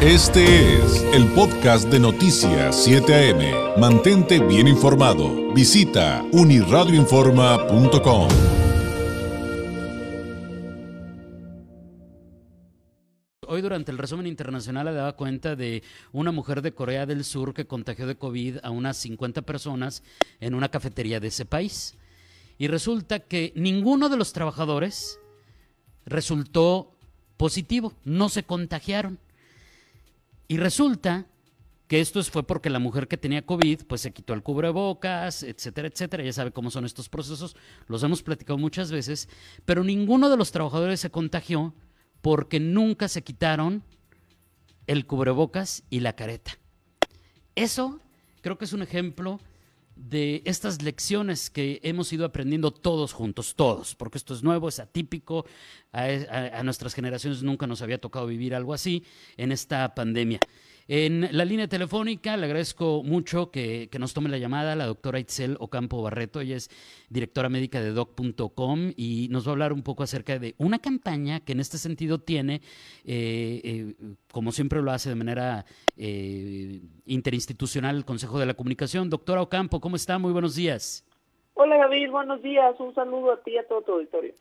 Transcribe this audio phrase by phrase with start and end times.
[0.00, 3.80] Este es el podcast de Noticias 7 AM.
[3.80, 5.52] Mantente bien informado.
[5.52, 8.28] Visita uniradioinforma.com.
[13.48, 17.52] Hoy durante el resumen internacional le daba cuenta de una mujer de Corea del Sur
[17.52, 20.04] que contagió de COVID a unas 50 personas
[20.38, 21.96] en una cafetería de ese país.
[22.56, 25.18] Y resulta que ninguno de los trabajadores
[26.06, 26.92] resultó
[27.36, 29.18] positivo, no se contagiaron.
[30.48, 31.26] Y resulta
[31.88, 35.88] que esto fue porque la mujer que tenía COVID, pues se quitó el cubrebocas, etcétera,
[35.88, 36.22] etcétera.
[36.22, 39.28] Ya sabe cómo son estos procesos, los hemos platicado muchas veces,
[39.64, 41.74] pero ninguno de los trabajadores se contagió
[42.20, 43.84] porque nunca se quitaron
[44.86, 46.58] el cubrebocas y la careta.
[47.54, 48.00] Eso
[48.42, 49.40] creo que es un ejemplo
[49.98, 54.78] de estas lecciones que hemos ido aprendiendo todos juntos, todos, porque esto es nuevo, es
[54.78, 55.44] atípico,
[55.92, 59.04] a, nuestras generaciones nunca nos había tocado vivir algo así
[59.36, 60.38] en esta pandemia.
[60.90, 65.58] En la línea telefónica le agradezco mucho que, nos tome la llamada la doctora Itzel
[65.60, 66.40] Ocampo Barreto.
[66.40, 66.70] Ella es
[67.10, 71.40] directora médica de doc.com y nos va a hablar un poco acerca de una campaña
[71.40, 72.62] que en este sentido tiene,
[73.04, 73.94] eh, eh,
[74.32, 75.66] como siempre lo hace de manera
[75.98, 79.10] eh, interinstitucional, el Consejo de la Comunicación.
[79.10, 80.18] Doctora Ocampo, ¿cómo está?
[80.18, 81.04] Muy buenos días.
[81.52, 82.80] Hola David, buenos días.
[82.80, 84.32] Un saludo a ti y a todo tu auditorio.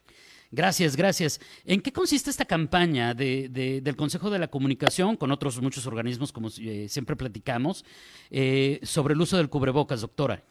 [0.52, 1.40] Gracias, gracias.
[1.66, 3.50] ¿En qué consiste esta campaña de,
[3.82, 7.84] del Consejo de la Comunicación, con otros muchos organismos, como eh, siempre platicamos,
[8.32, 10.42] eh, sobre el uso del cubrebocas, doctora?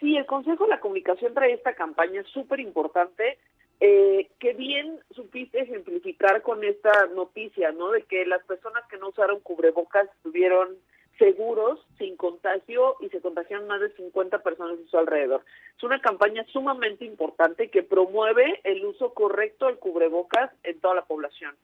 [0.00, 3.38] Sí, el Consejo de la Comunicación trae esta campaña súper importante,
[3.80, 7.90] eh, que bien supiste ejemplificar con esta noticia, ¿no?
[7.90, 10.76] De que las personas que no usaron cubrebocas tuvieron
[11.18, 15.44] seguros, sin contagio y se contagiaron más de 50 personas a su alrededor.
[15.76, 21.04] Es una campaña sumamente importante que promueve el uso correcto del cubrebocas en toda la
[21.04, 21.54] población.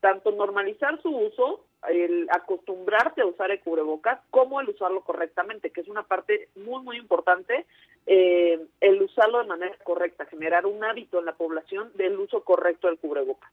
[0.00, 5.80] Tanto normalizar su uso, el acostumbrarte a usar el cubrebocas, como el usarlo correctamente, que
[5.80, 7.66] es una parte muy, muy importante,
[8.06, 12.86] eh, el usarlo de manera correcta, generar un hábito en la población del uso correcto
[12.86, 13.50] del cubrebocas.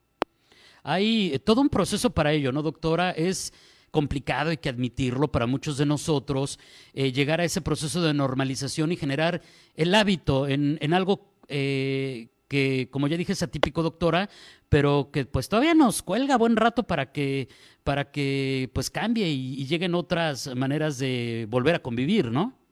[0.84, 3.10] Hay todo un proceso para ello, ¿no, doctora?
[3.10, 3.52] Es
[3.96, 6.60] complicado, hay que admitirlo para muchos de nosotros,
[6.94, 9.42] eh, llegar a ese proceso de normalización y generar
[9.74, 14.30] el hábito en, en algo eh, que, como ya dije, es atípico, doctora,
[14.68, 17.48] pero que pues todavía nos cuelga buen rato para que,
[17.86, 22.65] para que pues cambie y, y lleguen otras maneras de volver a convivir, ¿no?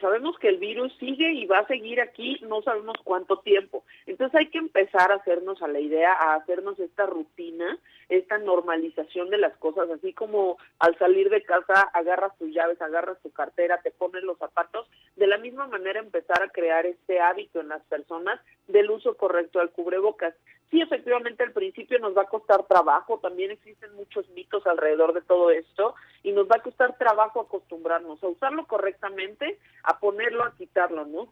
[0.00, 3.84] Sabemos que el virus sigue y va a seguir aquí, no sabemos cuánto tiempo.
[4.06, 9.30] Entonces hay que empezar a hacernos a la idea, a hacernos esta rutina, esta normalización
[9.30, 13.80] de las cosas, así como al salir de casa agarras tus llaves, agarras tu cartera,
[13.82, 14.86] te pones los zapatos,
[15.16, 19.60] de la misma manera empezar a crear este hábito en las personas del uso correcto
[19.60, 20.34] al cubrebocas.
[20.70, 25.22] Sí, efectivamente al principio nos va a costar trabajo, también existen muchos mitos alrededor de
[25.22, 25.94] todo esto
[26.24, 31.28] y nos va a costar trabajo acostumbrarnos a usarlo correctamente, a ponerlo, a quitarlo, ¿no?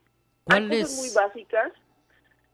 [0.46, 1.72] Hay cosas muy básicas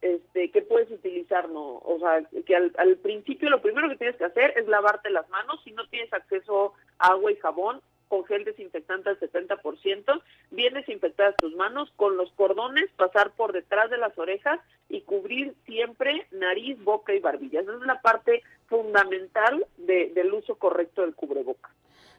[0.01, 1.79] este, que puedes utilizar, ¿no?
[1.79, 5.29] O sea, que al, al, principio lo primero que tienes que hacer es lavarte las
[5.29, 5.61] manos.
[5.63, 11.37] Si no tienes acceso a agua y jabón, con gel desinfectante al 70%, bien desinfectadas
[11.37, 16.77] tus manos, con los cordones pasar por detrás de las orejas y cubrir siempre nariz,
[16.83, 17.61] boca y barbilla.
[17.61, 21.71] Esa es la parte fundamental de, del uso correcto del cubreboca.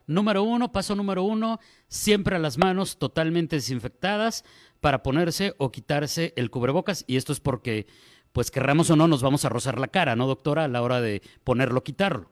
[0.07, 4.45] Número uno, paso número uno, siempre a las manos totalmente desinfectadas
[4.79, 7.03] para ponerse o quitarse el cubrebocas.
[7.05, 7.85] Y esto es porque,
[8.31, 10.63] pues querramos o no, nos vamos a rozar la cara, ¿no, doctora?
[10.63, 12.31] A la hora de ponerlo quitarlo.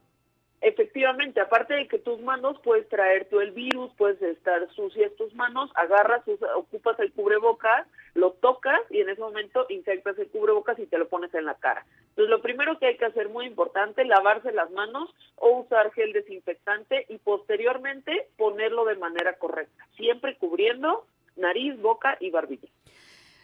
[0.62, 5.34] Efectivamente, aparte de que tus manos puedes traer tú el virus, puedes estar sucias tus
[5.34, 6.22] manos, agarras,
[6.58, 11.08] ocupas el cubrebocas, lo tocas y en ese momento infectas el cubrebocas y te lo
[11.08, 11.86] pones en la cara.
[12.10, 16.12] Entonces, lo primero que hay que hacer muy importante, lavarse las manos o usar gel
[16.12, 21.06] desinfectante y posteriormente ponerlo de manera correcta, siempre cubriendo
[21.38, 22.68] nariz, boca y barbilla.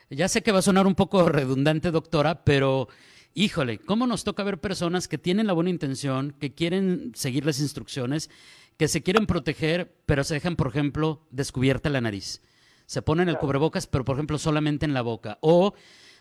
[0.10, 2.90] Ya sé que va a sonar un poco redundante, doctora, pero
[3.36, 7.60] híjole, ¿cómo nos toca ver personas que tienen la buena intención, que quieren seguir las
[7.60, 8.32] instrucciones,
[8.78, 12.42] que se quieren proteger, pero se dejan, por ejemplo, descubierta la nariz?
[12.88, 15.38] Se ponen el cubrebocas, pero por ejemplo solamente en la boca.
[15.42, 15.74] O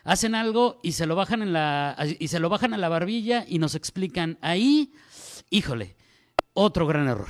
[0.03, 3.45] hacen algo y se lo bajan en la y se lo bajan a la barbilla
[3.47, 4.93] y nos explican ahí,
[5.49, 5.95] híjole,
[6.53, 7.29] otro gran error.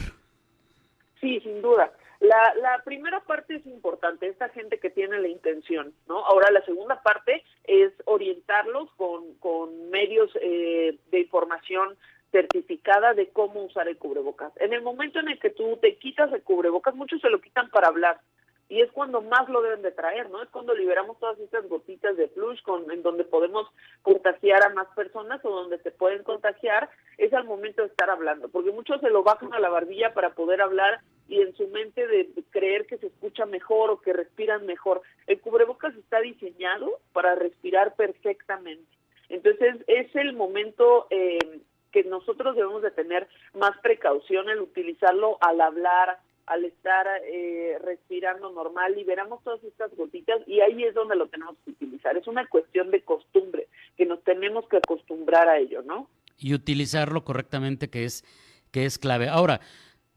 [1.19, 1.91] Sí, sin duda.
[2.19, 6.25] La, la primera parte es importante, esta gente que tiene la intención, ¿no?
[6.25, 11.97] Ahora la segunda parte es orientarlos con, con medios eh, de información
[12.31, 14.51] certificada de cómo usar el cubrebocas.
[14.57, 17.69] En el momento en el que tú te quitas el cubrebocas, muchos se lo quitan
[17.69, 18.19] para hablar,
[18.67, 20.41] y es cuando más lo deben de traer, ¿no?
[20.41, 23.67] Es cuando liberamos todas estas gotitas de flush con, en donde podemos
[24.01, 28.49] contagiar a más personas o donde se pueden contagiar, es al momento de estar hablando,
[28.49, 32.07] porque muchos se lo bajan a la barbilla para poder hablar y en su mente
[32.07, 35.01] de creer que se escucha mejor o que respiran mejor.
[35.27, 38.85] El cubrebocas está diseñado para respirar perfectamente.
[39.29, 45.61] Entonces es el momento eh, que nosotros debemos de tener más precaución en utilizarlo al
[45.61, 51.27] hablar, al estar eh, respirando normal, liberamos todas estas gotitas y ahí es donde lo
[51.27, 52.15] tenemos que utilizar.
[52.17, 56.09] Es una cuestión de costumbre, que nos tenemos que acostumbrar a ello, ¿no?
[56.37, 58.23] Y utilizarlo correctamente, que es,
[58.71, 59.27] que es clave.
[59.27, 59.61] Ahora,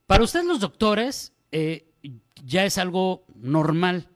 [0.05, 1.85] para ustedes los doctores, eh,
[2.43, 4.07] ya es algo normal.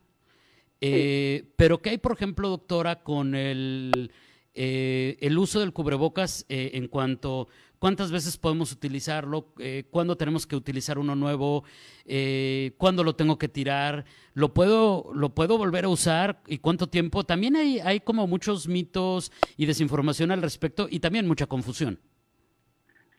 [0.81, 4.11] Eh, pero ¿qué hay, por ejemplo, doctora, con el,
[4.53, 7.47] el uso del cubrebocas en cuanto
[7.83, 11.65] cuántas veces podemos utilizarlo, eh, cuándo tenemos que utilizar uno nuevo,
[12.05, 14.05] eh, cuándo lo tengo que tirar,
[14.35, 17.25] lo puedo, lo puedo volver a usar y cuánto tiempo.
[17.25, 21.99] También hay, hay como muchos mitos y desinformación al respecto y también mucha confusión.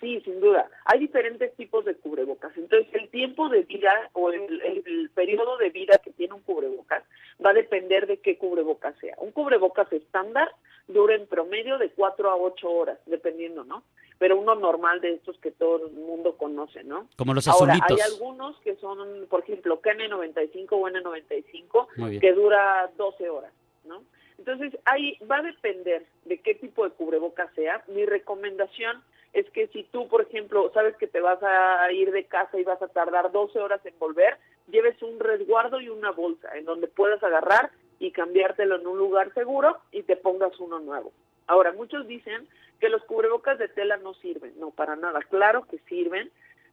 [0.00, 0.66] Sí, sin duda.
[0.86, 2.56] Hay diferentes tipos de cubrebocas.
[2.56, 7.04] Entonces, el tiempo de vida o el, el, periodo de vida que tiene un cubrebocas
[7.44, 9.14] va a depender de qué cubrebocas sea.
[9.18, 10.48] Un cubrebocas estándar
[10.94, 13.82] dura en promedio de 4 a 8 horas, dependiendo, ¿no?
[14.18, 17.08] pero uno normal de estos que todo el mundo conoce, ¿no?
[17.16, 17.90] Como los azulitos.
[17.90, 23.52] Ahora, hay algunos que son, por ejemplo, KN95 o N95, que dura 12 horas,
[23.84, 24.02] ¿no?
[24.38, 27.82] Entonces, ahí va a depender de qué tipo de cubreboca sea.
[27.88, 29.02] Mi recomendación
[29.32, 32.64] es que si tú, por ejemplo, sabes que te vas a ir de casa y
[32.64, 34.38] vas a tardar 12 horas en volver,
[34.68, 37.70] lleves un resguardo y una bolsa en donde puedas agarrar
[38.04, 41.12] y cambiártelo en un lugar seguro y te pongas uno nuevo.
[41.46, 42.46] Ahora, muchos dicen
[42.80, 44.52] que los cubrebocas de tela no sirven.
[44.58, 45.20] No, para nada.
[45.30, 46.30] Claro que sirven.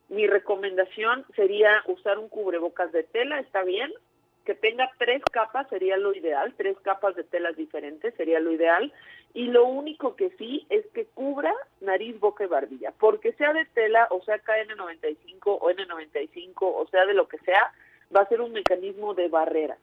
[0.10, 3.94] Mi recomendación sería usar un cubrebocas de tela, está bien.
[4.46, 8.92] Que tenga tres capas sería lo ideal, tres capas de telas diferentes sería lo ideal.
[9.34, 12.92] Y lo único que sí es que cubra nariz, boca y barbilla.
[13.00, 17.72] Porque sea de tela o sea KN95 o N95 o sea de lo que sea,
[18.14, 19.78] va a ser un mecanismo de barrera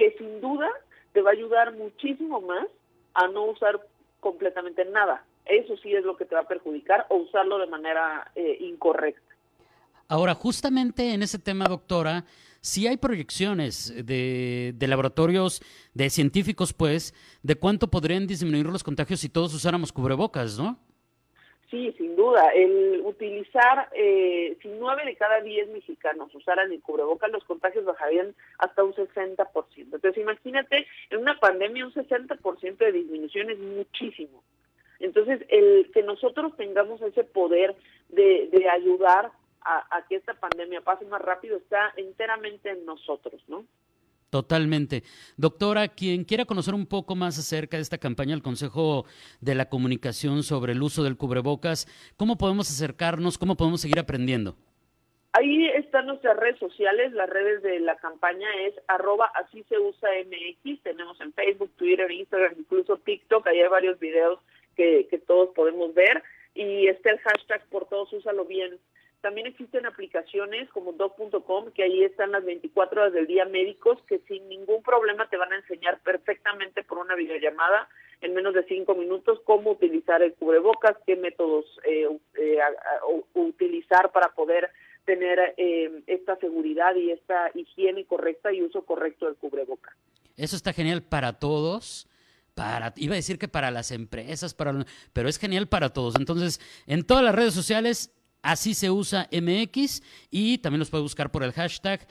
[0.00, 0.66] que sin duda
[1.12, 2.66] te va a ayudar muchísimo más
[3.12, 3.78] a no usar
[4.20, 5.22] completamente nada.
[5.44, 9.34] Eso sí es lo que te va a perjudicar o usarlo de manera eh, incorrecta.
[10.08, 12.24] Ahora, justamente en ese tema, doctora,
[12.62, 15.60] sí hay proyecciones de, de, laboratorios,
[15.92, 20.78] de científicos, pues, de cuánto podrían disminuir los contagios si todos usáramos cubrebocas, ¿no?
[21.70, 22.48] Sí, sin duda.
[22.48, 28.34] El utilizar, eh, si nueve de cada diez mexicanos usaran el cubrebocas, los contagios bajarían
[28.58, 29.46] hasta un 60%.
[29.76, 34.42] Entonces, imagínate, en una pandemia un 60% de disminución es muchísimo.
[34.98, 37.76] Entonces, el que nosotros tengamos ese poder
[38.08, 39.30] de, de ayudar
[39.60, 43.64] a, a que esta pandemia pase más rápido está enteramente en nosotros, ¿no?
[44.30, 45.02] Totalmente.
[45.36, 49.04] Doctora, quien quiera conocer un poco más acerca de esta campaña del Consejo
[49.40, 53.38] de la Comunicación sobre el uso del cubrebocas, ¿cómo podemos acercarnos?
[53.38, 54.54] ¿Cómo podemos seguir aprendiendo?
[55.32, 60.08] Ahí están nuestras redes sociales, las redes de la campaña es arroba así se usa
[60.26, 64.40] MX, tenemos en Facebook, Twitter, Instagram, incluso TikTok, ahí hay varios videos
[64.76, 66.22] que, que todos podemos ver
[66.54, 68.78] y está el hashtag por todos, úsalo bien
[69.20, 74.18] también existen aplicaciones como doc.com, que ahí están las 24 horas del día médicos, que
[74.28, 77.88] sin ningún problema te van a enseñar perfectamente por una videollamada
[78.20, 82.58] en menos de cinco minutos cómo utilizar el cubrebocas, qué métodos eh, eh,
[83.34, 84.70] utilizar para poder
[85.04, 89.94] tener eh, esta seguridad y esta higiene correcta y uso correcto del cubrebocas.
[90.36, 92.06] Eso está genial para todos.
[92.54, 96.16] Para, iba a decir que para las empresas, para, pero es genial para todos.
[96.16, 101.30] Entonces, en todas las redes sociales Así se usa MX y también los puede buscar
[101.30, 102.06] por el hashtag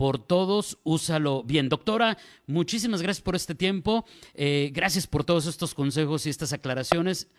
[0.00, 1.68] por todos, úsalo bien.
[1.68, 7.30] Doctora, muchísimas gracias por este tiempo, eh, gracias por todos estos consejos y estas aclaraciones.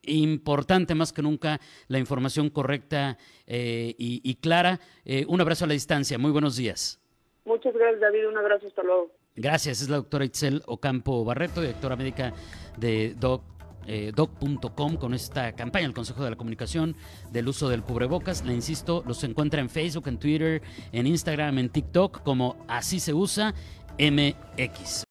[0.00, 4.80] Importante más que nunca la información correcta eh, y, clara.
[5.04, 6.98] Eh, un abrazo a la distancia, muy buenos días.
[7.44, 9.12] Muchas gracias David, un abrazo, hasta luego.
[9.34, 12.32] Gracias, es la doctora Itzel Ocampo Barreto, directora médica
[12.78, 13.55] de Doc
[13.86, 16.96] eh, doc.com con esta campaña, el Consejo de la Comunicación
[17.32, 18.44] del uso del cubrebocas.
[18.44, 20.62] Le insisto, los encuentra en Facebook, en Twitter,
[20.92, 23.54] en Instagram, en TikTok como Así se usa
[23.98, 25.04] MX.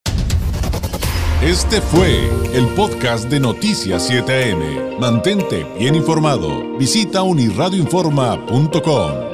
[1.41, 4.99] Este fue el podcast de Noticias 7am.
[4.99, 6.77] Mantente bien informado.
[6.77, 9.24] Visita unirradioinforma.com.